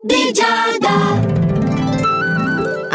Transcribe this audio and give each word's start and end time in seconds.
di 0.00 0.32
Giada. 0.32 1.67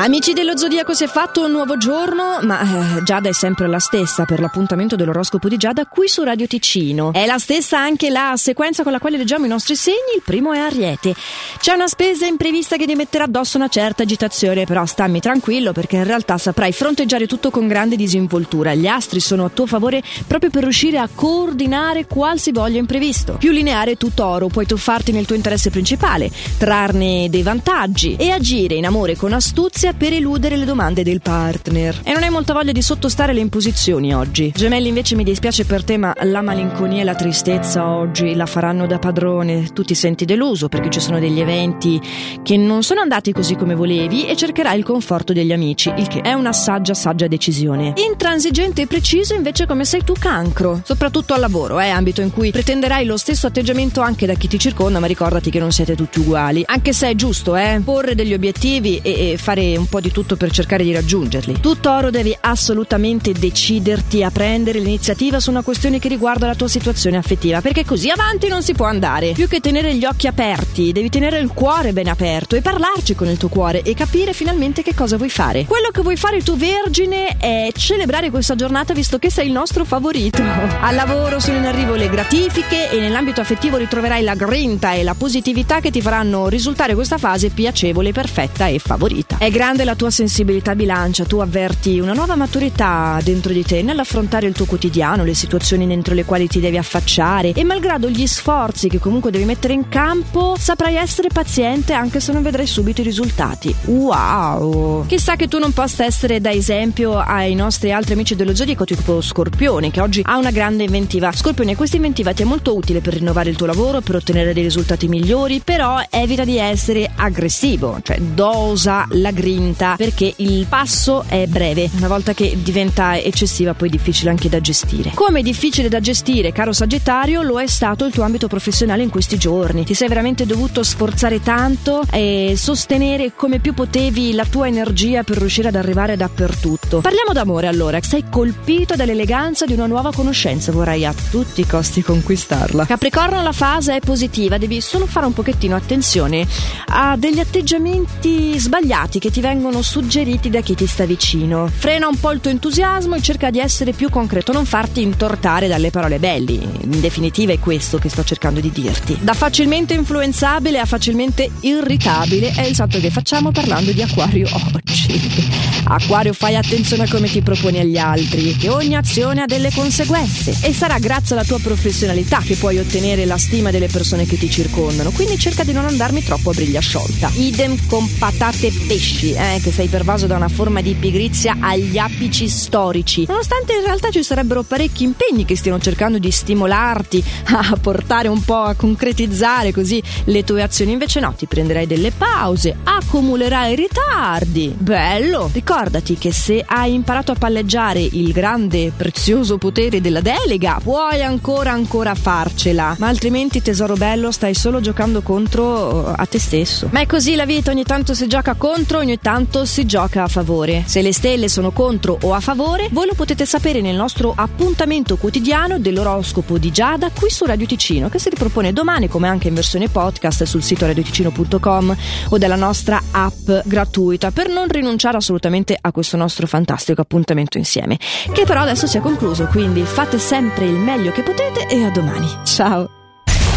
Amici 0.04 0.34
dello 0.34 0.58
Zodiaco 0.58 0.94
si 0.94 1.06
è 1.06 1.08
fatto 1.08 1.46
un 1.46 1.52
nuovo 1.52 1.78
giorno, 1.78 2.40
ma 2.42 2.98
eh, 2.98 3.04
Giada 3.04 3.30
è 3.30 3.32
sempre 3.32 3.68
la 3.68 3.80
stessa 3.80 4.26
per 4.26 4.42
l'appuntamento 4.42 4.98
dell'oroscopo 4.98 5.48
di 5.48 5.56
Giada 5.56 5.86
qui 5.86 6.10
su 6.10 6.24
Radio 6.24 6.46
Ticino. 6.46 7.14
È 7.14 7.26
la 7.26 7.38
stessa 7.38 7.80
anche 7.80 8.10
la 8.10 8.34
sequenza 8.36 8.84
con 8.84 8.92
la 8.92 9.00
quale 9.00 9.16
leggiamo 9.16 9.46
i 9.46 9.48
nostri 9.48 9.78
segni, 9.78 10.16
il 10.18 10.22
primo 10.22 10.52
è 10.52 10.60
Ariete. 10.60 11.16
C'è 11.58 11.72
una 11.72 11.88
spesa 11.88 12.26
imprevista 12.26 12.76
che 12.76 12.86
ti 12.86 12.96
metterà 12.96 13.24
addosso 13.24 13.56
una 13.56 13.70
certa 13.70 14.04
agitazione, 14.04 14.66
però 14.66 14.86
stammi 14.86 15.22
tranquillo 15.22 15.72
perché 15.72 15.96
in 15.96 16.04
realtà 16.04 16.38
saprai 16.38 16.74
fronteggiare 16.74 17.26
tutto 17.26 17.50
con 17.50 17.70
grande 17.70 17.96
disinvoltura. 17.96 18.74
Gli 18.74 18.88
astri 18.88 19.22
sono 19.22 19.46
a 19.46 19.52
tuo 19.52 19.68
favore 19.68 20.04
proprio 20.28 20.50
per 20.50 20.64
riuscire 20.64 20.98
a 20.98 21.08
coordinare 21.16 22.08
qualsivoglia 22.08 22.78
imprevisto. 22.78 23.38
Più 23.40 23.52
lineare 23.52 23.96
tu 23.96 24.14
toro, 24.14 24.48
puoi 24.48 24.66
tuffarti 24.66 25.14
nel 25.14 25.26
tuo 25.26 25.38
interesse 25.38 25.70
principale, 25.70 26.30
trarne 26.58 27.30
dei 27.30 27.42
vantaggi 27.42 28.18
e 28.18 28.32
agire 28.32 28.76
in 28.76 28.86
amore 28.86 29.16
con 29.16 29.32
astuzia 29.32 29.92
per 29.98 30.14
eludere 30.14 30.58
le 30.58 30.66
domande 30.66 31.04
del 31.04 31.22
partner. 31.22 32.02
E 32.04 32.14
non 32.14 32.24
hai 32.24 32.30
molta 32.30 32.54
voglia 32.54 32.72
di 32.72 32.82
sottostare 32.82 33.34
le 33.34 33.40
imposizioni 33.40 34.14
oggi. 34.14 34.52
Gemelli, 34.56 34.88
invece, 34.88 35.16
mi 35.16 35.24
dispiace 35.24 35.66
per 35.66 35.84
te, 35.84 35.98
ma 35.98 36.14
la 36.24 36.42
malinconia 36.42 37.02
e 37.02 37.04
la 37.04 37.16
tristezza 37.16 37.88
oggi 37.88 38.36
la 38.36 38.46
faranno 38.46 38.86
da 38.86 39.00
padrone. 39.00 39.70
Tu 39.74 39.84
ti 39.84 39.96
senti 39.96 40.26
deluso 40.26 40.70
perché 40.70 40.90
ci 40.90 41.00
sono 41.00 41.20
degli 41.20 41.40
eventi 41.40 42.02
che 42.42 42.58
non 42.58 42.84
sono 42.84 43.02
andati 43.02 43.32
così 43.32 43.56
come 43.56 43.76
volevi 43.76 44.26
e 44.26 44.36
cercherai 44.36 44.78
il 44.78 44.84
conforto 44.84 45.34
degli 45.34 45.52
amici, 45.52 45.94
il 45.98 46.08
che 46.08 46.22
è 46.22 46.34
una 46.34 46.54
saggia, 46.54 46.94
saggia 46.94 47.28
decisione. 47.28 47.94
Intransigente 47.96 48.84
e 48.84 48.88
preciso, 48.88 49.34
invece, 49.34 49.66
come 49.66 49.86
sei 49.86 50.04
tu, 50.04 50.14
cancro. 50.14 50.82
Soprattutto 50.84 51.34
al 51.34 51.40
lavoro, 51.40 51.80
eh, 51.80 51.90
ambito 51.90 52.22
in 52.22 52.32
cui 52.32 52.52
pretenderai 52.52 53.06
lo 53.06 53.18
stesso 53.18 53.48
atteggiamento 53.48 54.02
anche 54.02 54.26
da 54.26 54.34
chi 54.34 54.48
ti 54.48 54.60
circonda, 54.60 55.00
ma 55.00 55.08
ricordati 55.08 55.50
che 55.50 55.60
non 55.60 55.72
siete 55.72 55.96
tutti 55.96 56.20
uguali. 56.20 56.64
Anche 56.66 56.94
se 56.94 57.10
è 57.10 57.16
giusto, 57.16 57.56
eh, 57.56 57.82
porre 57.84 58.16
degli 58.16 58.34
obiettivi 58.34 59.00
e, 59.02 59.32
e 59.32 59.38
fare 59.38 59.78
un 59.78 59.83
un 59.84 59.88
po' 59.88 60.00
di 60.00 60.12
tutto 60.12 60.36
per 60.36 60.52
cercare 60.52 60.84
di 60.84 60.94
raggiungerli. 60.94 61.60
Tu 61.60 61.80
Toro 61.80 62.10
devi 62.10 62.36
assolutamente 62.40 63.34
deciderti 63.34 64.24
a 64.24 64.32
prendere 64.32 64.80
l'iniziativa 64.80 65.40
su 65.40 65.50
una 65.50 65.62
questione 65.62 66.00
che 66.00 66.08
riguarda 66.08 66.48
la 66.48 66.56
tua 66.56 66.68
situazione 66.70 67.18
affettiva, 67.18 67.62
perché 67.62 67.86
così 67.86 68.10
avanti 68.10 68.48
non 68.48 68.64
si 68.64 68.74
può 68.74 68.86
andare. 68.86 69.34
Più 69.34 69.48
che 69.48 69.60
tenere 69.60 69.96
gli 69.96 70.06
occhi 70.06 70.28
aperti, 70.28 70.92
devi 70.92 71.10
tenere 71.10 71.40
il 71.40 71.50
cuore 71.50 71.92
ben 71.92 72.08
aperto 72.08 72.56
e 72.56 72.62
parlarci 72.62 73.14
con 73.14 73.28
il 73.28 73.38
tuo 73.38 73.50
cuore 73.50 73.82
e 73.82 73.94
capire 73.94 74.34
finalmente 74.34 74.82
che 74.82 74.94
cosa 74.96 75.18
vuoi 75.18 75.30
fare. 75.30 75.66
Quello 75.66 75.90
che 75.92 76.02
vuoi 76.02 76.16
fare 76.16 76.42
tu 76.42 76.56
vergine 76.56 77.38
è 77.38 77.70
celebrare 77.76 78.30
questa 78.30 78.56
giornata 78.56 78.94
visto 78.94 79.20
che 79.20 79.30
sei 79.30 79.48
il 79.48 79.52
nostro 79.52 79.84
favorito. 79.84 80.42
Al 80.82 80.96
lavoro 80.96 81.40
sono 81.40 81.58
in 81.58 81.66
arrivo 81.66 81.96
le 81.96 82.10
gratifiche 82.10 82.90
e 82.90 83.00
nell'ambito 83.00 83.42
affettivo 83.42 83.78
ritroverai 83.78 84.24
la 84.24 84.36
grinta 84.36 84.94
e 84.94 85.04
la 85.04 85.14
positività 85.14 85.82
che 85.82 85.92
ti 85.92 86.02
faranno 86.02 86.48
risultare 86.48 86.96
questa 86.96 87.18
fase 87.18 87.50
piacevole, 87.50 88.12
perfetta 88.12 88.68
e 88.68 88.80
favorita. 88.80 89.38
È 89.38 89.50
grande 89.50 89.73
grande 89.74 89.84
la 89.86 89.96
tua 89.96 90.12
sensibilità 90.12 90.76
bilancia, 90.76 91.26
tu 91.26 91.40
avverti 91.40 92.00
una 92.00 92.14
nuova 92.14 92.36
maturità 92.36 93.20
dentro 93.24 93.52
di 93.52 93.64
te 93.64 93.82
nell'affrontare 93.82 94.46
il 94.46 94.54
tuo 94.54 94.66
quotidiano, 94.66 95.24
le 95.24 95.34
situazioni 95.34 95.88
dentro 95.88 96.14
le 96.14 96.26
quali 96.26 96.48
ti 96.48 96.60
devi 96.60 96.78
affacciare 96.78 97.54
e 97.54 97.64
malgrado 97.64 98.08
gli 98.08 98.28
sforzi 98.28 98.88
che 98.88 99.00
comunque 99.00 99.32
devi 99.32 99.46
mettere 99.46 99.74
in 99.74 99.90
campo, 99.90 100.56
saprai 100.60 100.96
essere 100.96 101.30
paziente 101.30 101.94
anche 101.94 102.20
se 102.20 102.32
non 102.32 102.44
vedrai 102.44 102.68
subito 102.68 103.02
i 103.02 103.04
risultati. 103.04 103.74
Wow! 103.86 105.06
Chissà 105.08 105.36
che 105.36 105.48
tu 105.48 105.58
non 105.58 105.74
possa 105.74 106.06
essere 106.06 106.40
da 106.40 106.52
esempio 106.52 107.18
ai 107.18 107.56
nostri 107.56 107.92
altri 107.92 108.14
amici 108.14 108.36
dello 108.36 108.54
zodiaco 108.54 108.86
tipo 108.86 109.22
Scorpione, 109.22 109.90
che 109.90 110.02
oggi 110.02 110.22
ha 110.24 110.38
una 110.38 110.52
grande 110.52 110.84
inventiva. 110.84 111.32
Scorpione, 111.32 111.76
questa 111.76 111.96
inventiva 111.96 112.34
ti 112.34 112.44
è 112.44 112.46
molto 112.46 112.76
utile 112.76 113.02
per 113.02 113.16
rinnovare 113.16 113.50
il 113.50 113.56
tuo 113.56 113.66
lavoro, 113.66 114.02
per 114.02 114.16
ottenere 114.16 114.54
dei 114.54 114.64
risultati 114.64 115.08
migliori, 115.08 115.62
però 115.64 116.00
evita 116.12 116.44
di 116.44 116.58
essere 116.58 117.10
aggressivo, 117.16 118.00
cioè 118.04 118.20
dosa 118.20 119.08
la 119.10 119.32
grinta 119.32 119.62
spinta 119.64 119.96
perché 119.96 120.34
il 120.38 120.66
passo 120.68 121.24
è 121.28 121.46
breve. 121.48 121.90
Una 121.96 122.08
volta 122.08 122.34
che 122.34 122.58
diventa 122.62 123.18
eccessiva 123.18 123.74
poi 123.74 123.88
è 123.88 123.92
difficile 123.92 124.30
anche 124.30 124.50
da 124.50 124.60
gestire. 124.60 125.12
Come 125.14 125.42
difficile 125.42 125.88
da 125.88 126.02
gestire, 126.02 126.52
caro 126.52 126.74
Sagittario, 126.74 127.42
lo 127.42 127.62
è 127.62 127.68
stato 127.68 128.06
il 128.06 128.12
tuo 128.12 128.24
ambito 128.24 128.48
professionale 128.48 129.04
in 129.04 129.10
questi 129.10 129.38
giorni. 129.38 129.86
Ti 129.86 129.94
sei 129.94 130.10
veramente 130.10 130.46
dovuto 130.46 130.84
sforzare 130.84 131.42
tanto 131.42 132.04
e 132.12 132.54
sostenere 132.58 133.34
come 133.36 133.60
più 133.60 133.74
potevi 133.74 134.34
la 134.34 134.46
tua 134.46 134.68
energia 134.68 135.24
per 135.24 135.38
riuscire 135.38 135.70
ad 135.70 135.76
arrivare 135.76 136.18
dappertutto. 136.18 137.00
Parliamo 137.00 137.32
d'amore 137.32 137.68
allora. 137.68 138.02
Sei 138.02 138.26
colpito 138.30 138.96
dall'eleganza 138.96 139.66
di 139.66 139.74
una 139.74 139.86
nuova 139.86 140.12
conoscenza, 140.12 140.72
vorrai 140.72 141.06
a 141.06 141.14
tutti 141.32 141.62
i 141.62 141.68
costi 141.68 142.02
conquistarla. 142.02 142.86
Capricorno, 142.86 143.42
la 143.42 143.52
fase 143.52 143.96
è 143.96 144.00
positiva, 144.00 144.58
devi 144.58 144.82
solo 144.82 145.06
fare 145.06 145.26
un 145.26 145.34
pochettino 145.34 145.76
attenzione 145.76 146.46
a 146.88 147.16
degli 147.16 147.40
atteggiamenti 147.40 148.58
sbagliati 148.60 149.20
che 149.20 149.32
ti 149.32 149.40
vengono 149.44 149.82
suggeriti 149.82 150.50
da 150.50 150.62
chi 150.62 150.74
ti 150.74 150.88
sta 150.88 151.04
vicino. 151.04 151.68
Frena 151.68 152.08
un 152.08 152.18
po' 152.18 152.32
il 152.32 152.40
tuo 152.40 152.50
entusiasmo 152.50 153.16
e 153.16 153.22
cerca 153.22 153.50
di 153.50 153.60
essere 153.60 153.92
più 153.92 154.10
concreto, 154.10 154.54
non 154.54 154.66
farti 154.66 155.02
intortare 155.02 155.68
dalle 155.68 155.90
parole 155.90 156.18
belli. 156.18 156.54
In 156.56 157.02
definitiva 157.02 157.52
è 157.52 157.60
questo 157.60 157.98
che 157.98 158.08
sto 158.08 158.24
cercando 158.24 158.62
di 158.62 158.72
dirti. 158.72 159.18
Da 159.20 159.34
facilmente 159.34 159.96
influenzabile 159.96 160.80
a 160.80 160.86
facilmente 160.86 161.50
irritabile 161.60 162.54
è 162.54 162.62
il 162.62 162.74
salto 162.74 163.02
che 163.02 163.10
facciamo 163.10 163.52
parlando 163.52 163.92
di 163.92 164.02
acquario 164.02 164.48
oggi. 164.50 165.52
Acquario, 165.86 166.32
fai 166.32 166.56
attenzione 166.56 167.04
a 167.04 167.10
come 167.10 167.28
ti 167.28 167.42
proponi 167.42 167.80
agli 167.80 167.98
altri, 167.98 168.56
che 168.56 168.70
ogni 168.70 168.96
azione 168.96 169.42
ha 169.42 169.46
delle 169.46 169.70
conseguenze 169.74 170.58
e 170.62 170.74
sarà 170.74 170.98
grazie 171.00 171.36
alla 171.36 171.44
tua 171.44 171.60
professionalità 171.60 172.40
che 172.40 172.56
puoi 172.56 172.78
ottenere 172.78 173.26
la 173.26 173.38
stima 173.38 173.70
delle 173.70 173.88
persone 173.88 174.26
che 174.26 174.38
ti 174.38 174.50
circondano, 174.50 175.12
quindi 175.12 175.38
cerca 175.38 175.66
di 175.66 175.74
non 175.74 175.84
andarmi 175.86 176.24
troppo 176.24 176.52
a 176.52 176.54
briglia 176.54 176.80
sciolta. 176.80 177.30
Idem 177.36 177.78
con 177.88 178.10
patate 178.18 178.68
e 178.68 178.74
pesci, 178.88 179.33
eh, 179.34 179.60
che 179.62 179.72
sei 179.72 179.88
pervaso 179.88 180.28
da 180.28 180.36
una 180.36 180.48
forma 180.48 180.82
di 180.82 180.94
pigrizia 180.94 181.58
agli 181.60 181.98
apici 181.98 182.48
storici, 182.48 183.26
nonostante 183.28 183.74
in 183.74 183.84
realtà 183.84 184.10
ci 184.10 184.24
sarebbero 184.24 184.64
parecchi 184.64 185.04
impegni 185.04 185.46
che 185.46 185.56
stiano 185.56 185.80
cercando 185.80 186.18
di 186.18 186.32
stimolarti 186.32 187.24
a 187.54 187.78
portare 187.80 188.28
un 188.28 188.44
po' 188.44 188.62
a 188.62 188.76
concretizzare 188.76 189.72
così 189.72 190.02
le 190.26 190.44
tue 190.44 190.62
azioni, 190.62 190.92
invece 190.92 191.20
no, 191.20 191.34
ti 191.34 191.46
prenderai 191.46 191.88
delle 191.88 192.12
pause, 192.12 192.76
accumulerai 192.84 193.76
ritardi. 193.76 194.74
Bello! 194.78 195.50
Ricorda 195.54 195.94
ricordati 195.94 196.18
che 196.18 196.32
se 196.32 196.64
hai 196.66 196.94
imparato 196.94 197.32
a 197.32 197.36
palleggiare 197.36 198.00
il 198.00 198.32
grande 198.32 198.92
prezioso 198.96 199.58
potere 199.58 200.02
della 200.02 200.22
delega, 200.22 200.80
puoi 200.82 201.22
ancora 201.22 201.72
ancora 201.72 202.16
farcela, 202.16 202.96
ma 203.00 203.08
altrimenti 203.08 203.62
tesoro 203.62 203.96
bello 203.96 204.32
stai 204.32 204.54
solo 204.54 204.80
giocando 204.80 205.22
contro 205.22 205.64
uh, 205.64 206.14
a 206.16 206.26
te 206.26 206.40
stesso. 206.40 206.88
Ma 206.92 207.02
è 207.02 207.06
così 207.06 207.36
la 207.36 207.46
vita, 207.46 207.72
ogni 207.72 207.84
tanto 207.84 208.14
si 208.14 208.28
gioca 208.28 208.56
contro, 208.56 209.00
ogni 209.00 209.20
tanto 209.24 209.64
si 209.64 209.86
gioca 209.86 210.24
a 210.24 210.28
favore. 210.28 210.84
Se 210.86 211.02
le 211.02 211.14
stelle 211.14 211.48
sono 211.48 211.72
contro 211.72 212.18
o 212.24 212.34
a 212.34 212.42
favore, 212.42 212.90
voi 212.92 213.08
lo 213.08 213.14
potete 213.14 213.46
sapere 213.46 213.80
nel 213.80 213.96
nostro 213.96 214.34
appuntamento 214.36 215.16
quotidiano 215.16 215.80
dell'oroscopo 215.80 216.58
di 216.58 216.72
Giada 216.72 217.10
qui 217.10 217.30
su 217.30 217.46
Radio 217.46 217.66
Ticino, 217.66 218.10
che 218.10 218.20
si 218.20 218.30
ripropone 218.30 218.74
domani 218.74 219.08
come 219.08 219.30
anche 219.30 219.48
in 219.48 219.54
versione 219.54 219.88
podcast 219.88 220.44
sul 220.44 220.62
sito 220.62 220.86
radioticino.com 220.86 221.98
o 222.30 222.38
della 222.38 222.58
nostra 222.58 223.02
app 223.12 223.50
gratuita 223.64 224.32
per 224.32 224.50
non 224.50 224.68
rinunciare 224.68 225.16
assolutamente 225.16 225.78
a 225.80 225.92
questo 225.94 226.18
nostro 226.18 226.46
fantastico 226.46 227.00
appuntamento 227.00 227.58
insieme, 227.58 227.98
che 228.34 228.44
però 228.44 228.62
adesso 228.62 228.88
si 228.88 228.98
è 228.98 229.00
concluso, 229.00 229.46
quindi 229.46 229.84
fate 229.84 230.20
sempre 230.20 230.66
il 230.66 230.76
meglio 230.76 231.14
che 231.14 231.24
potete 231.24 231.68
e 231.68 231.86
a 231.86 231.90
domani. 231.90 232.28
Ciao! 232.44 233.03